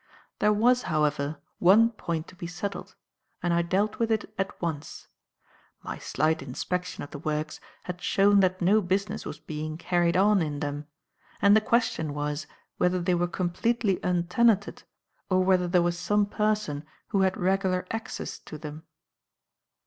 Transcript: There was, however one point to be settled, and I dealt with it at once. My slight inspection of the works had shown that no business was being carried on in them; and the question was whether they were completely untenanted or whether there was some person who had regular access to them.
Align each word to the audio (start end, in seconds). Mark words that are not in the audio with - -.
There 0.39 0.51
was, 0.51 0.81
however 0.89 1.37
one 1.59 1.91
point 1.91 2.27
to 2.29 2.35
be 2.35 2.47
settled, 2.47 2.95
and 3.43 3.53
I 3.53 3.61
dealt 3.61 3.99
with 3.99 4.09
it 4.11 4.33
at 4.35 4.59
once. 4.59 5.07
My 5.83 5.99
slight 5.99 6.41
inspection 6.41 7.03
of 7.03 7.11
the 7.11 7.19
works 7.19 7.59
had 7.83 8.01
shown 8.01 8.39
that 8.39 8.63
no 8.63 8.81
business 8.81 9.27
was 9.27 9.37
being 9.37 9.77
carried 9.77 10.17
on 10.17 10.41
in 10.41 10.59
them; 10.59 10.87
and 11.39 11.55
the 11.55 11.61
question 11.61 12.15
was 12.15 12.47
whether 12.77 12.99
they 12.99 13.13
were 13.13 13.27
completely 13.27 13.99
untenanted 14.01 14.81
or 15.29 15.43
whether 15.43 15.67
there 15.67 15.83
was 15.83 15.99
some 15.99 16.25
person 16.25 16.83
who 17.09 17.21
had 17.21 17.37
regular 17.37 17.85
access 17.91 18.39
to 18.39 18.57
them. 18.57 18.81